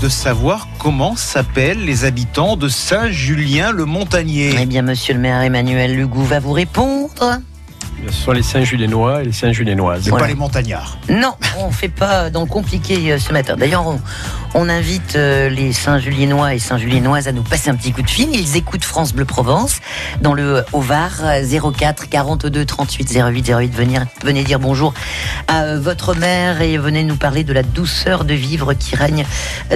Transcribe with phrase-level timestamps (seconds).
[0.00, 4.54] de savoir comment s'appellent les habitants de Saint-Julien-le-Montagnier.
[4.58, 7.38] Eh bien, monsieur le maire Emmanuel Lugou va vous répondre.
[8.08, 10.02] Ce sont les Saint-Juliennois et les Saint-Juliennoises.
[10.04, 10.24] C'est Voilà.
[10.24, 10.98] pas les montagnards.
[11.08, 13.56] Non, on ne fait pas dans compliqué euh, ce matin.
[13.56, 14.00] D'ailleurs, on,
[14.54, 18.28] on invite euh, les Saint-Juliennois et Saint-Juliennoises à nous passer un petit coup de fil.
[18.34, 19.80] Ils écoutent France Bleu Provence
[20.22, 23.74] dans le Haut-Var euh, 04 42 38 08 08.
[23.74, 24.94] Venez, venez dire bonjour
[25.46, 29.24] à euh, votre mère et venez nous parler de la douceur de vivre qui règne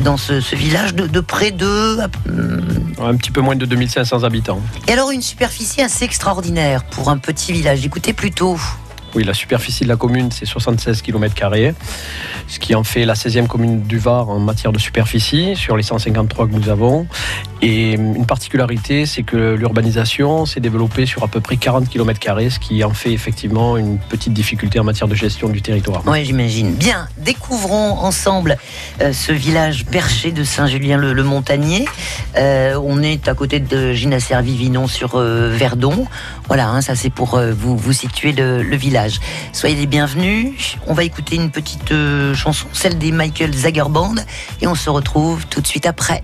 [0.03, 1.99] dans ce, ce village de, de près de...
[3.03, 4.61] Un petit peu moins de 2500 habitants.
[4.89, 7.85] Et alors une superficie assez extraordinaire pour un petit village.
[7.85, 8.13] Écoutez
[9.15, 11.35] Oui, la superficie de la commune, c'est 76 km,
[12.49, 15.85] ce qui en fait la 16e commune du Var en matière de superficie sur les
[15.85, 17.07] 153 que nous avons.
[17.67, 22.59] Et une particularité, c'est que l'urbanisation s'est développée sur à peu près 40 km, ce
[22.59, 26.03] qui en fait effectivement une petite difficulté en matière de gestion du territoire.
[26.07, 26.75] Oui, j'imagine.
[26.75, 28.59] Bien, découvrons ensemble
[29.01, 31.87] euh, ce village perché de Saint-Julien-le-Montagnier.
[32.37, 36.07] Euh, on est à côté de Ginacervi-Vinon sur euh, Verdon.
[36.49, 39.21] Voilà, hein, ça c'est pour euh, vous, vous situer le, le village.
[39.55, 40.77] Soyez les bienvenus.
[40.87, 44.17] On va écouter une petite euh, chanson, celle des Michael Zager Band,
[44.61, 46.23] et on se retrouve tout de suite après.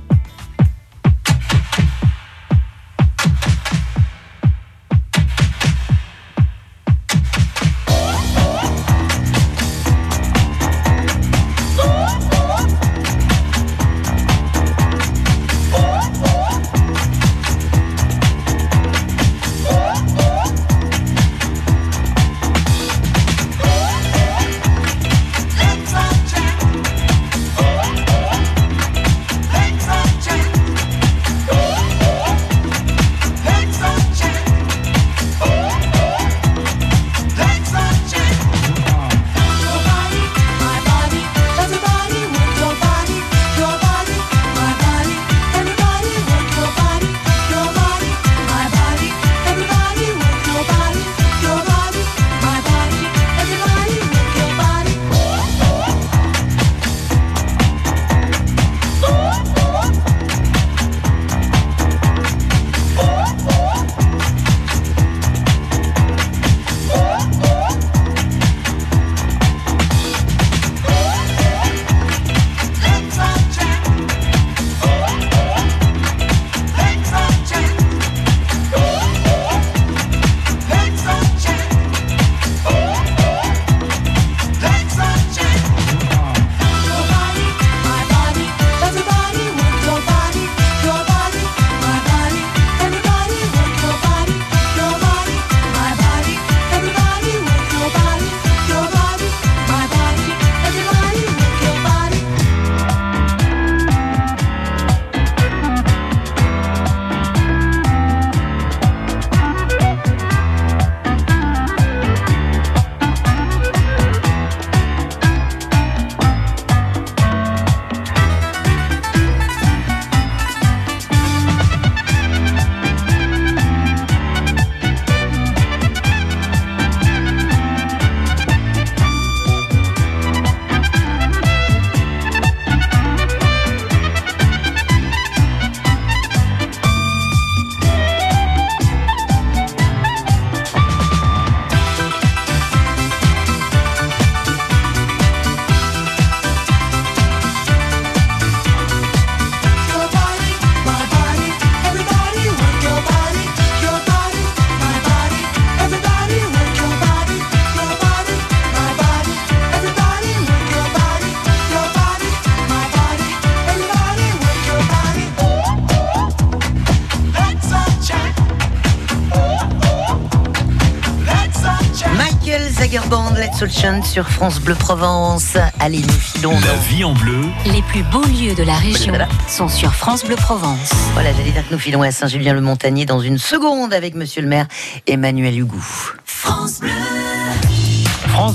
[173.31, 175.57] Band, Let's All Chant sur France Bleu Provence.
[175.79, 176.53] Allez, nous filons.
[176.53, 179.29] La vie en bleu, Les plus beaux lieux de la région Voilà.
[179.49, 180.91] sont sur France Bleu Provence.
[181.15, 184.67] Voilà, j'allais dire que nous filons à Saint-Julien-le-Montagnier dans une seconde avec monsieur le maire
[185.07, 185.83] Emmanuel Hugou.
[186.25, 186.81] France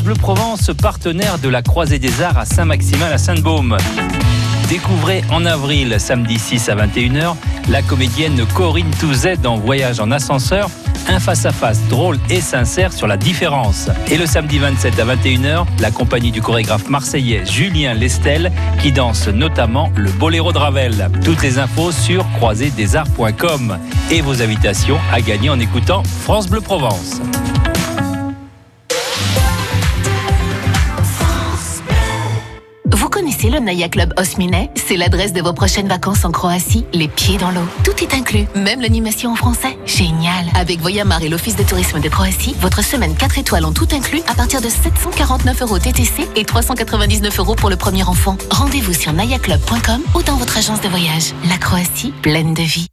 [0.04, 3.78] Bleu Provence, partenaire de la Croisée des Arts à Saint-Maximin à Sainte-Baume.
[4.70, 7.36] Découvrez en avril, samedi 6 à 21h,
[7.70, 10.70] la comédienne Corinne Touzet dans Voyage en ascenseur,
[11.08, 13.90] un face-à-face drôle et sincère sur la différence.
[14.10, 18.52] Et le samedi 27 à 21h, la compagnie du chorégraphe marseillais Julien Lestel
[18.82, 21.10] qui danse notamment le Boléro de Ravel.
[21.24, 23.78] Toutes les infos sur croisédesarts.com
[24.12, 27.22] et vos invitations à gagner en écoutant France Bleu Provence.
[33.50, 37.52] Le Naya Club Osmine C'est l'adresse de vos prochaines vacances en Croatie, les pieds dans
[37.52, 37.66] l'eau.
[37.84, 39.78] Tout est inclus, même l'animation en français.
[39.86, 43.88] Génial Avec Voyamar et l'Office de tourisme de Croatie, votre semaine 4 étoiles en tout
[43.92, 48.38] inclus à partir de 749 euros TTC et 399 euros pour le premier enfant.
[48.50, 51.34] Rendez-vous sur nayaclub.com ou dans votre agence de voyage.
[51.50, 52.88] La Croatie, pleine de vie.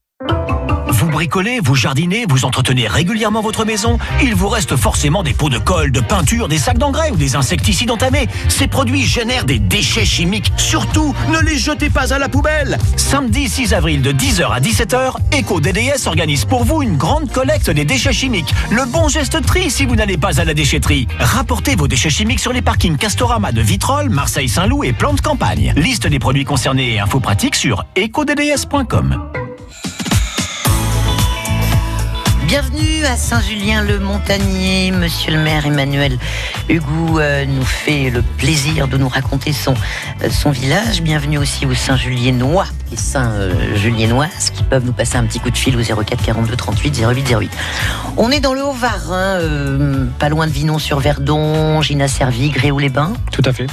[1.03, 5.49] Vous bricolez, vous jardinez, vous entretenez régulièrement votre maison Il vous reste forcément des pots
[5.49, 8.29] de colle, de peinture, des sacs d'engrais ou des insecticides entamés.
[8.47, 10.53] Ces produits génèrent des déchets chimiques.
[10.57, 15.15] Surtout, ne les jetez pas à la poubelle Samedi 6 avril de 10h à 17h,
[15.41, 18.55] EcoDDS organise pour vous une grande collecte des déchets chimiques.
[18.71, 21.09] Le bon geste tri si vous n'allez pas à la déchetterie.
[21.19, 25.75] Rapportez vos déchets chimiques sur les parkings Castorama de Vitrolles, Marseille-Saint-Loup et Plante Campagne.
[25.77, 29.42] Liste des produits concernés et infos pratiques sur ecodds.com.
[32.53, 34.91] Bienvenue à Saint-Julien-le-Montagnier.
[34.91, 36.19] Monsieur le maire Emmanuel
[36.69, 39.73] Hugo euh, nous fait le plaisir de nous raconter son,
[40.23, 41.01] euh, village.
[41.01, 45.77] Bienvenue aussi aux Saint-Juliennois et Saint-Juliennoises qui peuvent nous passer un petit coup de fil
[45.77, 47.50] au 04 42 38 08 08.
[48.17, 53.12] On est dans le Haut-Var, hein, euh, pas loin de Vinon-sur-Verdon, Gina Servi, Gréoux-les-Bains.
[53.31, 53.67] Tout à fait.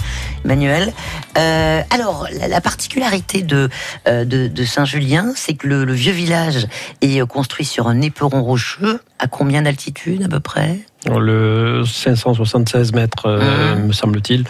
[0.46, 0.94] Emmanuel.
[1.38, 3.70] Euh, alors, la, la particularité de,
[4.08, 6.68] euh, de, de Saint-Julien, c'est que le, le vieux village
[7.02, 9.00] est euh, construit sur un éperon rocheux.
[9.20, 10.80] À combien d'altitude à peu près?
[11.06, 13.88] Le 576 mètres, euh, Mhm.
[13.88, 14.44] me semble-t-il,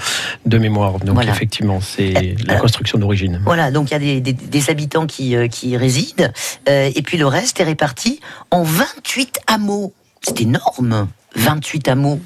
[0.46, 0.94] de mémoire.
[1.00, 1.32] Donc Voilà.
[1.32, 3.40] effectivement, c'est Euh, la construction d'origine.
[3.46, 6.32] Voilà, donc il y a des, des- des habitants qui, euh, qui y résident.
[6.68, 8.20] Euh, et puis le reste est réparti
[8.50, 9.94] en 28 hameaux.
[10.22, 12.20] C'est énorme 28 hameaux.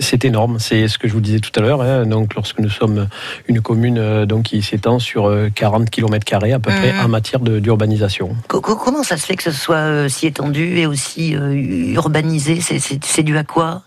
[0.00, 1.82] C'est énorme, c'est ce que je vous disais tout à l'heure.
[1.82, 2.06] hein.
[2.06, 3.06] Donc, lorsque nous sommes
[3.48, 7.00] une commune euh, donc, qui s'étend sur euh, 40 km à peu près Mhm.
[7.04, 8.34] en matière d'urbanisation.
[8.48, 11.52] Co- co- comment ça se fait que ce soit euh, si étendu et aussi euh,
[11.54, 12.60] urbanisé?
[12.60, 13.82] C'est- dû à quoi?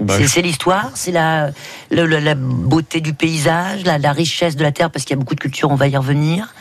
[0.00, 4.90] Bah, C'est je- l'histoire, c'est la beauté du paysage, la, la richesse de la terre,
[4.90, 6.54] parce qu'il y a beaucoup de cultures, on va y revenir.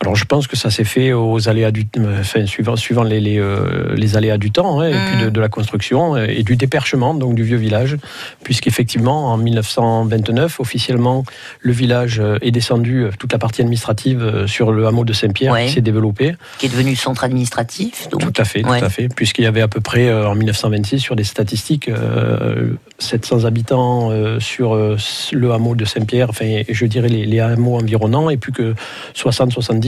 [0.00, 3.18] Alors, je pense que ça s'est fait aux aléas du, euh, enfin, suivant, suivant les,
[3.20, 6.44] les, euh, les aléas du temps, hein, et puis de, de la construction euh, et
[6.44, 7.96] du déperchement donc du vieux village,
[8.44, 11.24] puisqu'effectivement, en 1929, officiellement,
[11.60, 15.66] le village est descendu, toute la partie administrative sur le hameau de Saint-Pierre Ouais.
[15.66, 16.36] qui s'est développé.
[16.58, 18.08] qui est devenu centre administratif.
[18.10, 18.78] Donc, Tout à fait, Ouais.
[18.78, 22.72] tout à fait, puisqu'il y avait à peu près en 1926 sur des statistiques euh,
[23.00, 28.30] 700 habitants euh, sur le hameau de Saint-Pierre, enfin je dirais les, les hameaux environnants,
[28.30, 28.74] et plus que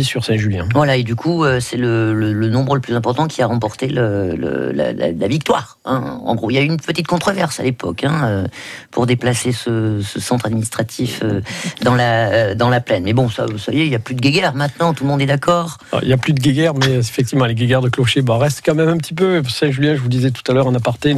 [0.01, 0.69] 60-70 sur Saint-Julien.
[0.75, 3.47] Voilà, et du coup, euh, c'est le, le- le nombre le plus important qui a
[3.47, 4.35] remporté le-
[4.73, 5.79] la, la- la victoire.
[5.85, 6.19] hein.
[6.25, 8.47] En gros, il y a eu une petite controverse à l'époque hein, euh,
[8.91, 11.41] pour déplacer ce, ce centre administratif euh,
[11.83, 13.05] dans, la, dans la plaine.
[13.05, 15.11] Mais bon, ça, ça y est, il n'y a plus de guéguerre maintenant, tout le
[15.11, 15.79] monde est d'accord.
[16.03, 18.75] Il n'y a plus de guéguerre, mais effectivement, les guéguerres de clocher bah, restent quand
[18.75, 19.43] même un petit peu.
[19.49, 21.15] Saint-Julien, je vous disais tout à l'heure en aparté,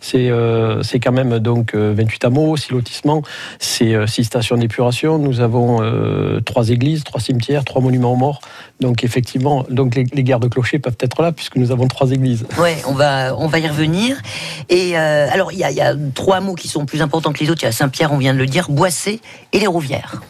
[0.00, 3.22] c'est euh, c'est quand même donc euh, 28 hameaux, 6 lotissements,
[3.58, 5.18] c'est 6 stations d'épuration.
[5.18, 8.40] Nous avons euh, 3 églises, 3 cimetières, 3 monuments morts.
[8.80, 12.12] Donc effectivement, donc les, les guerres de clocher peuvent être là puisque nous avons 3
[12.12, 12.46] églises.
[12.58, 14.20] Ouais, on va, on va y revenir.
[14.68, 17.50] Et euh, alors, il y y a trois mots qui sont plus importants que les
[17.50, 17.62] autres.
[17.62, 19.20] Il y a Saint-Pierre, on vient de le dire, Boissé
[19.52, 20.20] et les Rouvières.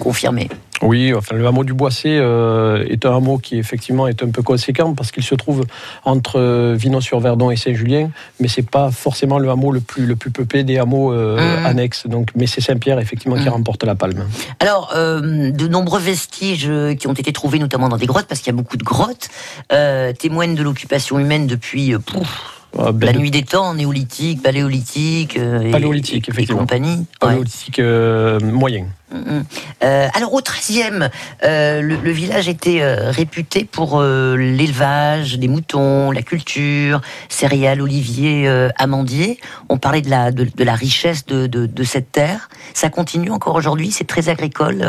[0.00, 0.48] Confirmé.
[0.82, 4.42] Oui, enfin, le hameau du Boissé euh, est un hameau qui effectivement est un peu
[4.42, 5.64] conséquent parce qu'il se trouve
[6.04, 8.10] entre euh, Vinon-sur-Verdon et Saint-Julien,
[8.40, 11.66] mais c'est pas forcément le hameau le plus, le plus peuplé des hameaux euh, Mhm.
[11.66, 12.06] annexes.
[12.06, 13.48] Donc, mais c'est Saint-Pierre effectivement qui Mhm.
[13.54, 14.24] remporte la palme.
[14.60, 18.52] Alors, euh, de nombreux vestiges qui ont été trouvés, notamment dans des grottes, parce qu'il
[18.52, 19.28] y a beaucoup de grottes,
[19.72, 23.74] euh, témoignent de l'occupation humaine depuis euh, pouf, Ah, ben, la de- nuit des temps,
[23.74, 26.58] néolithique, paléolithique, euh, et- Paléolithique, et, effectivement.
[26.60, 27.06] Et compagnie.
[27.20, 28.86] Paléolithique euh, moyen.
[29.12, 29.44] Mm, mm.
[29.84, 31.08] Euh, alors au XIIIe,
[31.44, 38.48] euh, le, le village était euh, réputé pour l'élevage des moutons, la culture, céréales, oliviers,
[38.78, 39.38] amandiers.
[39.68, 42.48] On parlait de la, de, de la richesse de, cette terre.
[42.74, 44.84] Ça continue encore aujourd'hui, c'est très agricole,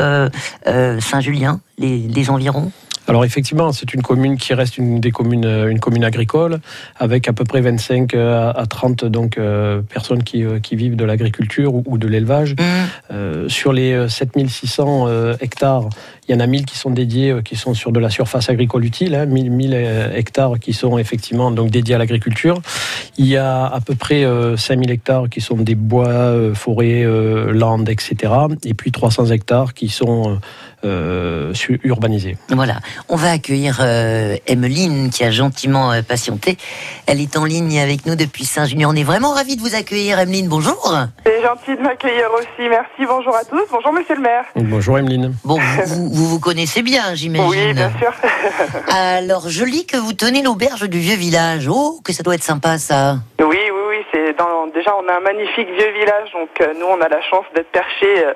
[1.00, 2.72] Saint-Julien, les, les environs?
[3.08, 6.60] Alors effectivement, c'est une commune qui reste une des communes, euh, une commune agricole,
[6.96, 10.96] avec à peu près 25 à à 30 donc euh, personnes qui, euh, qui vivent
[10.96, 12.52] de l'agriculture ou, ou de l'élevage.
[12.52, 12.64] Mm.
[13.12, 15.88] Euh, sur les euh, 7600 euh, hectares,
[16.28, 18.50] il y en a 1000 qui sont dédiés, euh, qui sont sur de la surface
[18.50, 22.60] agricole utile, hein, 1000, 1000 euh, hectares qui sont effectivement donc dédiés à l'agriculture.
[23.16, 27.02] Il y a à peu près euh, 5000 hectares qui sont des bois, euh, forêts,
[27.02, 28.32] euh, landes, etc.
[28.64, 30.36] Et puis 300 hectares qui sont euh,
[30.84, 32.36] euh, urbanisés.
[32.50, 32.76] Voilà,
[33.08, 36.56] on va accueillir euh, Emmeline qui a gentiment euh, patienté.
[37.06, 38.88] Elle est en ligne avec nous depuis Saint-Julien.
[38.88, 40.48] On est vraiment ravis de vous accueillir, Emmeline.
[40.48, 40.96] Bonjour.
[41.24, 42.68] C'est gentil de m'accueillir aussi.
[42.68, 43.06] Merci.
[43.08, 43.64] Bonjour à tous.
[43.70, 44.44] Bonjour, monsieur le maire.
[44.54, 45.34] Bonjour Emeline.
[45.44, 47.48] Bon, vous vous, vous, connaissez bien, j'imagine.
[47.48, 48.12] Oui, bien sûr.
[48.94, 51.68] Alors, je lis que vous tenez l'auberge du vieux village.
[51.70, 53.16] Oh, que ça doit être sympa, ça.
[53.40, 53.96] oui, oui, oui.
[54.12, 57.20] C'est dans, déjà on a un magnifique vieux village, donc euh, nous, on a la
[57.22, 58.32] chance d'être perchés euh,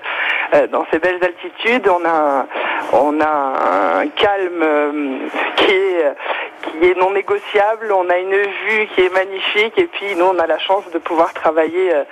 [0.55, 1.89] euh, dans ces belles altitudes.
[1.89, 2.47] On a, un-
[2.93, 5.19] on a un calme euh,
[5.57, 6.15] qui est
[6.63, 7.93] qui est non négociable.
[7.93, 10.99] On a une vue qui est magnifique, et puis nous, on a la chance de
[10.99, 12.05] pouvoir travailler euh,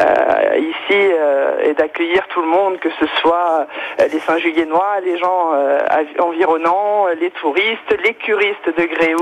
[0.00, 3.66] euh, ici euh, et d'accueillir tout le monde, que ce soit
[4.12, 5.78] les Saint-Juliennois, les gens euh,
[6.18, 9.14] environnants, les touristes, les curistes de et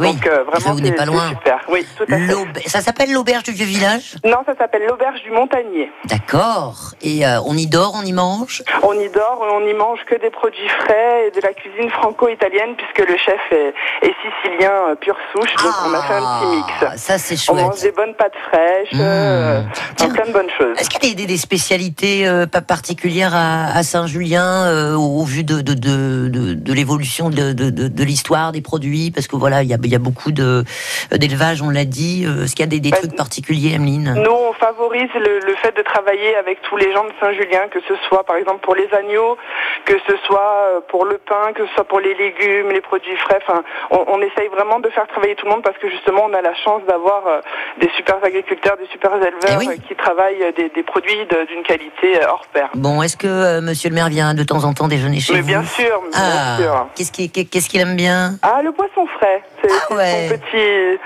[0.00, 0.12] oui.
[0.12, 1.60] Donc vraiment, c'est super.
[1.68, 2.32] Oui, tout à fait.
[2.32, 4.14] L'aube- Ça s'appelle l'auberge du vieux village?
[4.24, 5.90] Non, ça s'appelle l'auberge du Montagnier.
[6.04, 6.92] D'accord.
[7.02, 8.62] Et on y dort, on y mange?
[8.82, 12.74] On y dort, on y mange que des produits frais et de la cuisine franco-italienne
[12.76, 16.56] puisque le chef est, est sicilien euh, pure souche, donc on a fait un petit
[16.56, 16.72] mix.
[16.82, 17.82] Ah, Ça, c'est On mange chouette.
[17.82, 19.00] des bonnes pâtes fraîches, Mmh.
[19.00, 19.62] euh,
[19.96, 20.08] Tiens.
[20.10, 20.76] plein de bonnes choses.
[20.78, 25.20] Est-ce qu'il y a des, des spécialités euh, pas particulières à, à Saint-Julien euh, au,
[25.20, 29.10] au vu de, de, de, de, de l'évolution de, l'histoire des produits?
[29.10, 30.64] Parce que voilà, il y a, il y a beaucoup de
[31.12, 32.24] d'élevage, on l'a dit.
[32.24, 34.14] Est-ce qu'il y a des, des Bah, trucs particuliers, Emeline?
[34.22, 37.80] Nous, on favorise le, le fait de travailler avec tous les gens de Saint-Julien, que
[37.88, 39.36] ce soit par exemple pour les agneaux,
[39.84, 43.38] que ce soit pour le pain, que ce soit pour les légumes, les produits frais.
[43.46, 46.34] Enfin, on, on essaye vraiment de faire travailler tout le monde parce que justement, on
[46.34, 47.40] a la chance d'avoir euh,
[47.80, 49.68] des super agriculteurs, des super éleveurs Eh oui.
[49.70, 52.68] euh, qui travaillent euh, des, des produits de- d'une qualité hors pair.
[52.74, 55.40] Bon, est-ce que euh, Monsieur le maire vient de temps en temps déjeuner chez Mais
[55.40, 56.86] vous bien sûr, bien Ah, sûr.
[56.94, 60.28] qu'est-ce qu'il qu'est-ce qu'il aime bien Ah, le poisson frais, c'est Ah ouais.
[60.28, 61.00] son petit.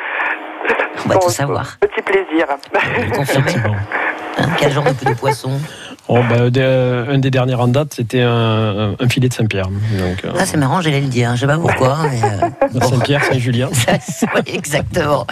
[1.04, 1.76] On va son- tout savoir.
[1.80, 2.46] Petit plaisir.
[3.14, 3.52] Confirmé.
[4.36, 5.60] Hein, Quel genre de, de poisson
[6.06, 6.60] Oh, bah, des-
[7.08, 9.68] un des derniers en date, c'était un, un- filet de Saint-Pierre.
[9.94, 11.30] Euh, Ah, c'est marrant, j'allais le dire.
[11.34, 11.96] Je sais pas pourquoi.
[12.04, 12.86] euh, bon.
[12.88, 13.70] Saint-Pierre, Saint-Julien.
[14.34, 15.26] Oui, exactement.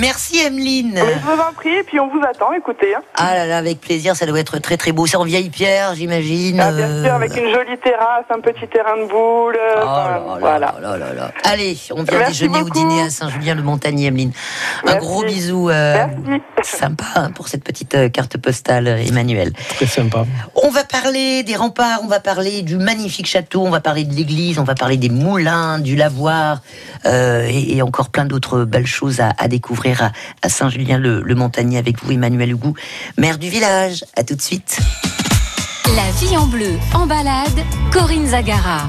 [0.00, 0.96] Merci Emeline.
[0.96, 2.94] Je vous en prie, et puis on vous attend, écoutez.
[2.94, 3.00] hein.
[3.16, 5.06] Ah là là, avec plaisir, ça doit être très très beau.
[5.06, 6.60] C'est en vieille pierre, j'imagine.
[6.60, 9.56] Ah, bien euh, sûr, avec une jolie terrasse, un petit terrain de boules.
[9.56, 10.74] euh, Oh là là voilà.
[10.80, 11.30] là là là.
[11.44, 12.78] Allez, on vient Merci déjeuner ou beaucoup.
[12.78, 14.32] dîner à Saint-Julien-le-Montagnier, Emeline.
[14.82, 14.98] Un Merci.
[15.06, 15.70] gros bisou.
[15.70, 15.94] euh,
[16.26, 16.42] Merci.
[16.64, 19.52] Sympa hein, pour cette petite euh, carte postale, euh, Emmanuel.
[19.76, 20.26] Très sympa.
[20.62, 24.14] On va parler des remparts, on va parler du magnifique château, on va parler de
[24.14, 26.62] l'église, on va parler des moulins, du lavoir
[27.06, 32.02] euh, et, et encore plein d'autres belles choses à, à découvrir à, à Saint-Julien-le-Montagnier avec
[32.02, 32.74] vous, Emmanuel Hugout,
[33.18, 34.04] maire du village.
[34.16, 34.78] À tout de suite.
[35.96, 37.58] La vie en bleu, en balade,
[37.92, 38.88] Corinne Zagara.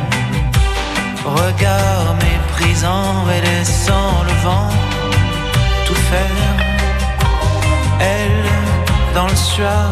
[1.23, 4.69] Regard méprisant et laissant le vent
[5.85, 6.65] tout faire.
[7.99, 8.49] Elles,
[9.13, 9.89] dans le soir,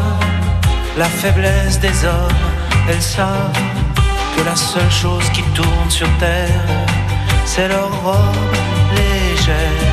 [0.98, 2.46] la faiblesse des hommes,
[2.88, 3.58] elles savent
[4.36, 6.64] que la seule chose qui tourne sur terre,
[7.44, 8.56] c'est leur robe
[8.96, 9.86] légère.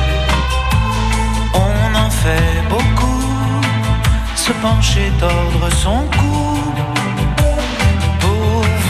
[1.54, 3.22] On en fait beaucoup,
[4.34, 6.58] se pencher, tordre son cou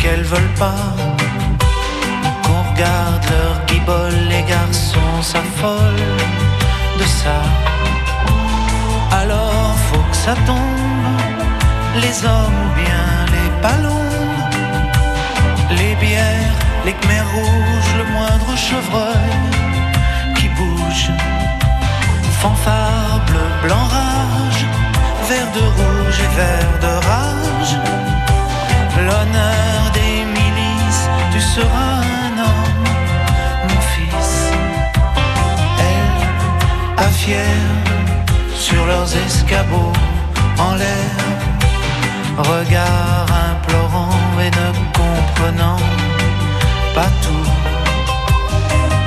[0.00, 0.94] Qu'elles veulent pas
[2.44, 6.08] qu'on regarde leur guibole, les garçons s'affolent
[6.98, 7.40] de ça.
[9.10, 11.20] Alors faut que ça tombe,
[12.00, 14.12] les hommes ou bien les ballons,
[15.70, 19.34] les bières, les khmers rouges, le moindre chevreuil
[20.36, 21.10] qui bouge.
[22.40, 24.64] Fanfare bleu, blanc, rage,
[25.28, 28.02] vert de rouge et vert de rage.
[28.96, 32.84] L'honneur des milices, tu seras un homme,
[33.68, 34.52] mon fils.
[35.78, 37.08] Elle, à
[38.54, 39.92] sur leurs escabeaux
[40.58, 41.16] en l'air,
[42.38, 44.68] regard implorant et ne
[44.98, 45.80] comprenant
[46.94, 47.50] pas tout.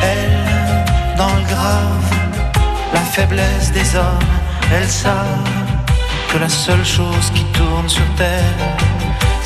[0.02, 2.10] Elle, dans le grave,
[2.94, 4.30] la faiblesse des hommes,
[4.74, 5.50] elles savent
[6.32, 8.58] que la seule chose qui tourne sur terre,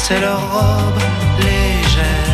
[0.01, 1.01] c'est leur robe
[1.39, 2.29] légère.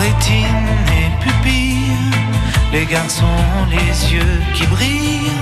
[0.00, 0.68] rétine
[0.98, 2.12] et pupille,
[2.72, 5.32] les garçons ont les yeux qui brillent.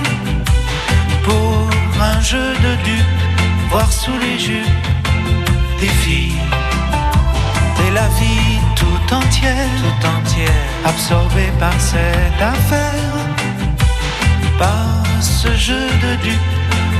[1.23, 1.69] Pour
[2.01, 3.23] un jeu de dupes,
[3.69, 4.87] voir sous les jupes
[5.79, 6.26] des filles.
[7.97, 10.51] La vie tout entière, tout entière,
[10.85, 12.93] absorbée par cette affaire.
[14.59, 16.39] Par ce jeu de dupes,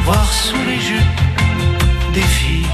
[0.06, 1.22] voir sous les jupes
[2.16, 2.66] des filles.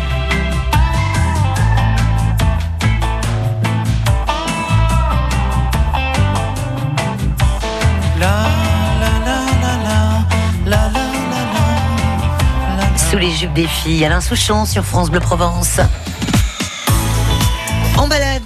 [12.96, 15.82] Sous les jupes des filles, Alain Souchon sur France Bleu Provence.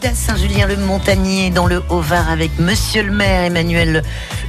[0.03, 4.03] À Saint-Julien-le-Montagnier dans le Haut-Var avec Monsieur le maire Emmanuel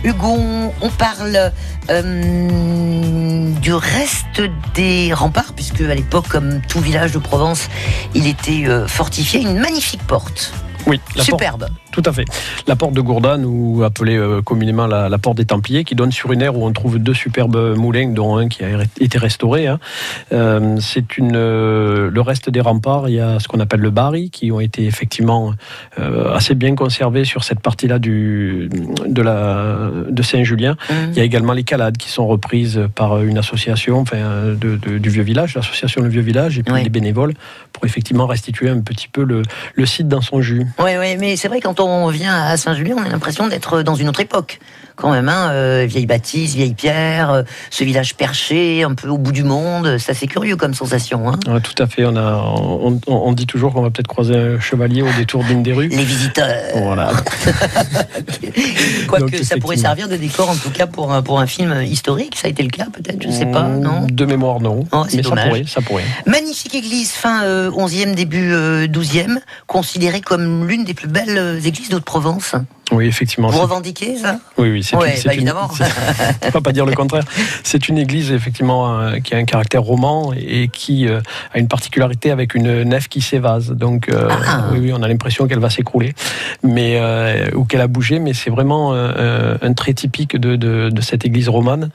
[0.04, 0.72] Hugon.
[0.82, 1.52] On parle
[1.90, 4.42] euh, du reste
[4.74, 7.68] des remparts, puisque à l'époque, comme tout village de Provence,
[8.14, 9.40] il était euh, fortifié.
[9.40, 10.52] Une magnifique porte.
[10.88, 11.66] Oui, la porte- Superbe.
[11.92, 12.24] Tout à fait.
[12.66, 16.12] La porte de Gourdane, ou appelée euh, communément la, la porte des Templiers, qui donne
[16.12, 18.68] sur une aire où on trouve deux superbes moulins, dont un qui a
[19.00, 19.66] été restauré.
[19.66, 19.78] hein.
[20.32, 23.08] Euh, c'est une euh, le reste des remparts.
[23.08, 25.52] Il y a ce qu'on appelle le barri, qui ont été effectivement
[25.98, 28.68] euh, assez bien conservés sur cette partie-là du
[29.06, 30.76] de la de Saint-Julien.
[30.90, 30.96] Hum.
[31.12, 34.18] Il y a également les calades qui sont reprises par une association, enfin
[34.58, 36.82] de, de- du vieux village, l'association Le Vieux Village, et puis Oui.
[36.84, 37.34] les bénévoles
[37.84, 39.42] effectivement restituer un petit peu le,
[39.74, 40.66] le site dans son jus.
[40.78, 43.94] Oui, oui, mais c'est vrai, quand on vient à Saint-Julien, on a l'impression d'être dans
[43.94, 44.60] une autre époque.
[45.00, 49.16] Quand même, hein, euh, vieille bâtisse, vieille pierre, euh, ce village perché, un peu au
[49.16, 51.28] bout du monde, c'est assez curieux comme sensation.
[51.30, 51.38] Hein.
[51.46, 52.04] Ouais, tout à fait.
[52.04, 55.44] On, a, on, on- on dit toujours qu'on va peut-être croiser un chevalier au détour
[55.44, 55.86] d'une des rues.
[55.88, 56.48] Les visiteurs.
[56.74, 57.12] Voilà.
[59.08, 61.80] Quoique Donc, ça pourrait servir de décor, en tout cas, pour un, pour un film
[61.82, 62.36] historique.
[62.36, 64.06] Ça a été le cas, peut-être, je sais pas, non?
[64.10, 64.84] De mémoire, non.
[64.92, 66.04] Oh, c'est Mais ça pourrait, ça pourrait.
[66.26, 71.60] Magnifique église, fin euh, 11e, début euh, 12e, considérée comme l'une des plus belles euh,
[71.60, 72.54] églises d'Haute-Provence.
[72.90, 73.48] Oui, effectivement.
[73.48, 74.38] Vous c'est- revendiquez ça?
[74.56, 75.68] Oui, oui, c'est Ouais, bah, évidemment.
[76.54, 77.24] on pas dire le contraire.
[77.62, 81.20] C'est une église effectivement euh, qui a un caractère roman et qui euh,
[81.52, 83.70] a une particularité avec une nef qui s'évase.
[83.72, 84.68] Donc euh, Ah.
[84.72, 86.14] oui, oui, on a l'impression qu'elle va s'écrouler,
[86.62, 87.00] mais
[87.54, 88.18] ou qu'elle a bougé.
[88.18, 91.90] Mais c'est vraiment un trait typique de, de- de cette église romane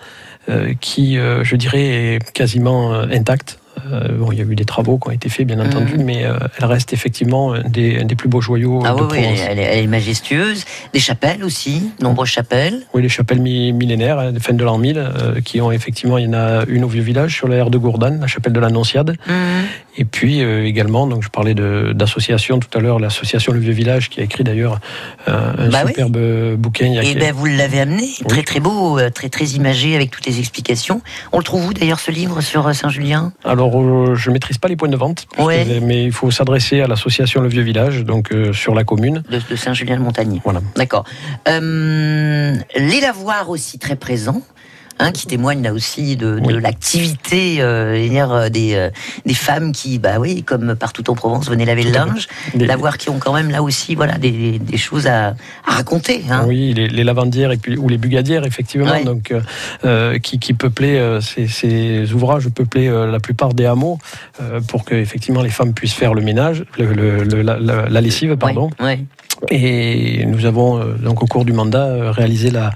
[0.82, 1.84] qui, je dirais,
[2.16, 3.60] est quasiment intacte.
[3.92, 6.26] Euh, bon, il y a eu des travaux qui ont été faits, bien entendu, mais
[6.26, 9.40] euh, elle reste effectivement un des, des plus beaux joyaux Ah de oui, Provence.
[9.40, 10.64] est- elle est, elle est majestueuse.
[10.94, 12.84] Des chapelles aussi, nombreuses chapelles.
[12.94, 16.18] Oui, les chapelles mi- millénaires, hein, des fins de l'an 1000, euh, qui ont effectivement,
[16.18, 18.60] il y en a une au vieux village sur l'aire de Gourdane, la chapelle de
[18.60, 19.18] l'Annonciade.
[19.28, 19.64] Mhm.
[19.96, 24.10] Et puis euh, également, donc je parlais d'association tout à l'heure, l'association Le Vieux Village,
[24.10, 24.80] qui a écrit d'ailleurs
[25.28, 25.92] euh, un Bah oui.
[25.92, 26.88] superbe bouquin.
[26.88, 29.46] il y a Et quel- ben vous l'avez amené, très très beau, euh, très très
[29.50, 31.02] imagé avec toutes les explications.
[31.32, 33.34] On le trouve où d'ailleurs ce livre sur euh, Saint-Julien?
[33.44, 37.42] Alors, euh, je maîtrise pas les points de vente, mais il faut s'adresser à l'association
[37.42, 39.24] Le Vieux Village, donc euh, sur la commune.
[39.30, 40.42] de, de Saint-Julien-le-Montagnier.
[40.44, 40.62] Voilà.
[40.76, 41.04] D'accord.
[41.48, 44.42] Euh, les lavoirs aussi très présents.
[45.00, 48.90] Hein, qui témoignent là aussi de, l'activité euh, euh, des, euh,
[49.26, 52.28] des femmes qui, bah oui, comme partout en Provence, venaient laver le Tout linge.
[52.56, 56.24] Lavoirs qui ont quand même là aussi voilà, des, des choses à, à raconter.
[56.30, 56.46] Hein.
[56.48, 59.04] Oui, les, les lavandières et puis, ou les bugadières, effectivement, Ouais.
[59.04, 59.34] donc,
[59.86, 63.98] euh, qui, qui peuplaient euh, ces, ces ouvrages, peuplaient la plupart des hameaux
[64.68, 68.70] pour que effectivement les femmes puissent faire le ménage, le, le- le- la, lessive, pardon.
[68.80, 69.00] Ouais, ouais.
[69.52, 72.72] Et nous avons donc au cours du mandat réalisé la,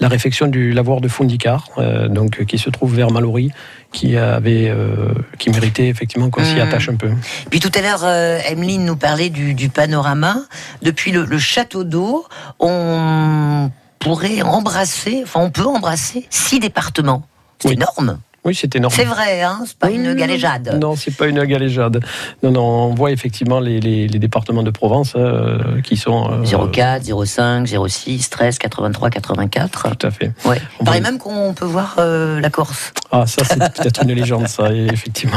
[0.00, 3.50] la réfection du lavoir de Fondicar, euh, donc qui se trouve vers Mallory,
[3.92, 6.60] qui avait, euh, qui méritait effectivement qu'on s'y Mhm.
[6.60, 7.10] attache un peu.
[7.50, 10.36] Puis tout à l'heure, euh, Emeline nous parlait du, du panorama.
[10.82, 12.26] Depuis le, le château d'eau,
[12.58, 17.22] on pourrait embrasser, enfin on peut embrasser six départements.
[17.58, 17.74] C'est Oui.
[17.74, 18.18] énorme.
[18.44, 18.94] Oui, c'est énorme.
[18.96, 20.78] C'est vrai, hein c'est pas une galéjade.
[20.80, 22.02] Non, c'est pas une galéjade.
[22.42, 26.30] Non, non, on voit effectivement les, les- les départements de Provence euh, qui sont.
[26.42, 29.88] euh, 04, 05, 06, 13, 83, 84.
[29.96, 30.32] Tout à fait.
[30.46, 30.56] Ouais.
[30.78, 32.92] On Il paraît même qu'on peut voir euh, la Corse.
[33.12, 35.36] Ah, ça, c'est peut-être une légende, ça, effectivement.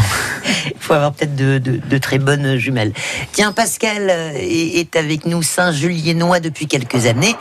[0.68, 2.94] Il faut avoir peut-être de, de- de très bonnes jumelles.
[3.34, 7.36] Tiens, Pascal euh, est, est avec nous, Saint-Juliennois depuis quelques années.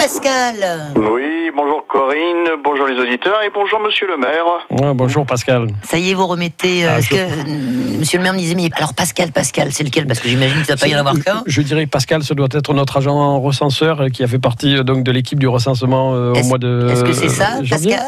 [0.00, 0.54] Pascal.
[0.96, 4.46] Oui, bonjour Corinne, bonjour les auditeurs et bonjour Monsieur le maire.
[4.70, 5.66] Ouais, bonjour Pascal.
[5.82, 6.86] Ça y est, vous remettez.
[6.86, 9.84] euh, Ah, je- que euh, Monsieur le maire me disait, mais alors Pascal, Pascal, c'est
[9.84, 10.06] lequel?
[10.06, 11.42] Parce que j'imagine qu'il ne va pas y en avoir qu'un.
[11.44, 14.82] Je dirais Pascal, ce doit être notre agent recenseur euh, qui a fait partie euh,
[14.84, 16.88] donc de l'équipe du recensement euh, au mois de.
[16.90, 17.68] est-ce que c'est ça, euh.
[17.68, 18.00] Pascal?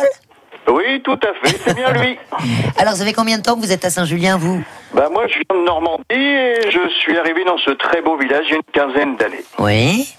[0.68, 2.16] Oui, tout à fait, c'est bien lui.
[2.78, 4.62] Alors, ça fait combien de temps que vous êtes à Saint-Julien, vous?
[4.94, 8.44] Bah moi je viens de Normandie et je suis arrivé dans ce très beau village
[8.48, 9.44] il y a une quinzaine d'années.
[9.58, 10.14] Oui.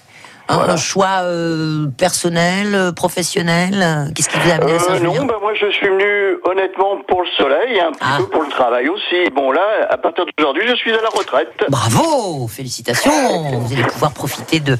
[0.48, 4.78] Un, un choix euh, personnel, euh, professionnel euh, Qu'est-ce qui vous a amené à Euh,
[4.78, 8.16] Saint-Julien non, bah moi je suis venu honnêtement pour le soleil un petit Ah.
[8.18, 9.30] peu pour le travail aussi.
[9.34, 11.48] Bon là, à partir d'aujourd'hui, je suis à la retraite.
[11.70, 13.10] Bravo Félicitations
[13.58, 14.76] Vous allez pouvoir profiter de,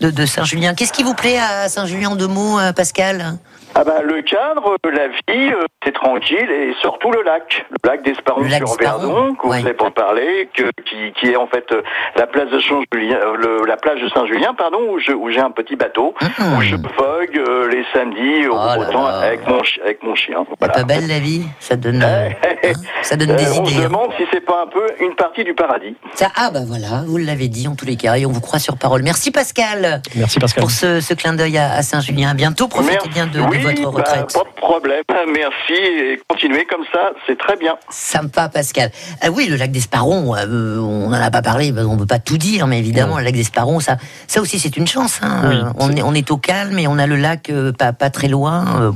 [0.00, 0.74] de, de Saint-Julien.
[0.74, 3.38] Qu'est-ce qui vous plaît à Saint-Julien en deux mots, euh, Pascal?
[3.74, 8.02] Ah bah le cadre, la vie, euh, c'est tranquille et surtout le lac, le lac
[8.02, 9.72] d'Esparon sur Verdon, que ouais.
[9.74, 11.82] pas parlé, que, qui, qui est en fait euh,
[12.16, 15.38] la place de Saint-Julien, euh, le- la plage de Saint-Julien, pardon, où je- où j'ai
[15.40, 16.14] un petit bateau,
[16.56, 20.14] où je vogue euh, les samedis au Oh là beau temps avec mon avec mon
[20.16, 20.44] chien.
[20.48, 20.74] C'est Voilà.
[20.74, 21.44] pas belle la vie?
[21.60, 22.30] Ça donne, euh,
[22.64, 23.80] hein, ça donne Euh, des on se idées.
[23.80, 23.88] hein.
[23.88, 25.94] demande si c'est pas un peu une partie du paradis.
[26.14, 28.58] Ça, ah bah voilà, vous l'avez dit en tous les cas et on vous croit
[28.58, 29.02] sur parole.
[29.02, 30.62] Merci Pascal Merci Pascal.
[30.62, 32.30] pour ce, ce clin d'œil à, à Saint-Julien.
[32.30, 33.08] À bientôt, profitez Merci.
[33.10, 34.32] bien de, votre bah, retraite.
[34.32, 37.76] pas de problème, merci et continuez comme ça, c'est très bien.
[37.90, 38.90] Sympa, Pascal.
[39.22, 42.18] Ah oui, le lac d'Esparon, euh, on n'en a pas parlé, qu'on ne peut pas
[42.18, 45.20] tout dire, mais évidemment, le lac d'Esparon, ça, ça aussi, c'est une chance.
[45.22, 45.42] hein.
[45.48, 47.92] Oui, Euh, on, est, on est au calme et on a le lac euh, pas,
[47.92, 48.64] pas très loin.
[48.80, 48.92] euh,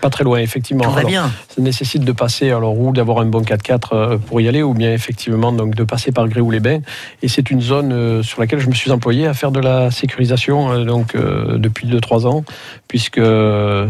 [0.00, 0.84] Pas très loin, effectivement.
[0.84, 1.30] tout va Alors, bien.
[1.54, 4.74] Ça nécessite de passer, alors, ou d'avoir un bon 4x4 euh, pour y aller, ou
[4.74, 6.80] bien effectivement donc, de passer par Gréoux-les-Bains.
[7.22, 9.90] Et c'est une zone euh, sur laquelle je me suis employé à faire de la
[9.90, 12.44] sécurisation euh, donc, depuis 2-3 ans,
[12.88, 13.20] puisque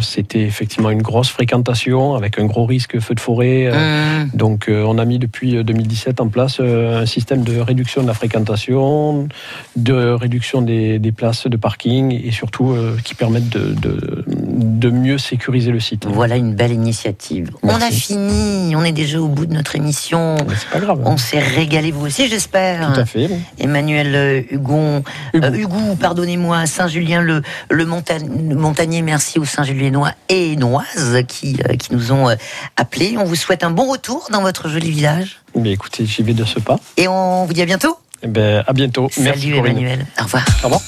[0.00, 3.70] c'était effectivement une grosse fréquentation avec un gros risque feu de forêt.
[3.70, 8.06] Hum, Donc on a mis depuis euh, 2017 en place un système de réduction de
[8.06, 9.28] la fréquentation,
[9.76, 14.24] de réduction des, des places de parking et surtout qui permettent de, de,
[14.58, 16.04] de mieux sécuriser le site.
[16.06, 17.50] Voilà une belle initiative.
[17.62, 20.36] On a fini, on est déjà au bout de notre émission.
[20.56, 21.00] C'est pas grave.
[21.04, 22.92] On s'est régalé, vous aussi, j'espère.
[22.92, 23.30] Tout à fait.
[23.58, 25.02] Emmanuel euh, Hugon,
[25.34, 31.56] euh, Hugo, pardonnez-moi, Saint-Julien le, le, monta- le Montagnier, merci aux Saint-Juliennois et Noises qui,
[31.68, 32.28] euh, qui nous ont
[32.76, 33.16] appelés.
[33.18, 36.44] On vous souhaite un bon retour dans votre joli village Mais écoutez, j'y vais de
[36.44, 36.78] ce pas.
[36.96, 37.96] et on vous dit à bientôt.
[38.22, 39.08] Eh ben, à bientôt.
[39.20, 39.56] Merci Salut.
[39.58, 40.44] Emmanuel, au revoir.
[40.62, 40.80] Au revoir.